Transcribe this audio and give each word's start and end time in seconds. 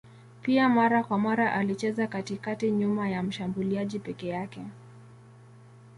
Pia 0.41 0.69
mara 0.69 1.03
kwa 1.03 1.17
mara 1.19 1.53
alicheza 1.53 2.07
katikati 2.07 2.71
nyuma 2.71 3.09
ya 3.09 3.23
mshambuliaji 3.23 3.99
peke 3.99 4.27
yake. 4.27 4.61